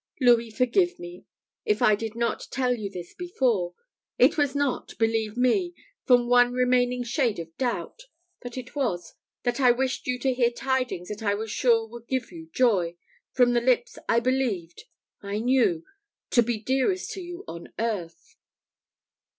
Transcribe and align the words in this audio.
Louis, 0.19 0.49
forgive 0.49 0.97
me, 0.97 1.25
if 1.63 1.79
I 1.83 1.93
did 1.93 2.15
not 2.15 2.47
tell 2.49 2.73
you 2.75 2.89
this 2.89 3.13
before. 3.13 3.75
It 4.17 4.35
was 4.35 4.55
not, 4.55 4.97
believe 4.97 5.37
me, 5.37 5.75
from 6.07 6.27
one 6.27 6.53
remaining 6.53 7.03
shade 7.03 7.37
of 7.37 7.55
doubt; 7.57 8.05
but 8.41 8.57
it 8.57 8.75
was, 8.75 9.13
that 9.43 9.59
I 9.59 9.69
wished 9.69 10.07
you 10.07 10.17
to 10.17 10.33
hear 10.33 10.49
tidings 10.49 11.09
that 11.09 11.21
I 11.21 11.35
was 11.35 11.51
sure 11.51 11.85
would 11.87 12.07
give 12.07 12.31
you 12.31 12.49
joy, 12.51 12.95
from 13.33 13.53
the 13.53 13.61
lips 13.61 13.99
I 14.09 14.19
believed 14.19 14.85
I 15.21 15.37
knew 15.37 15.85
to 16.31 16.41
be 16.41 16.57
dearest 16.57 17.11
to 17.11 17.21
you 17.21 17.43
on 17.47 17.71
earth." 17.77 18.37